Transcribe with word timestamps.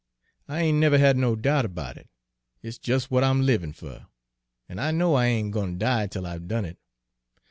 I 0.47 0.61
ain't 0.61 0.79
never 0.79 0.97
had 0.97 1.15
no 1.15 1.35
doubt 1.35 1.63
erbout 1.63 1.95
it; 1.95 2.09
it's 2.63 2.79
jus' 2.79 3.03
w'at 3.05 3.23
I'm 3.23 3.45
livin' 3.45 3.71
fer, 3.71 4.07
an' 4.67 4.79
I 4.79 4.89
know 4.89 5.13
I 5.13 5.27
ain' 5.27 5.51
gwine 5.51 5.73
ter 5.73 5.77
die 5.85 6.07
till 6.07 6.25
I've 6.25 6.47
done 6.47 6.65
it. 6.65 6.79